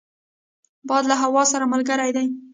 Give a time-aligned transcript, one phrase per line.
[0.89, 2.27] باد له هوا سره ملګری دی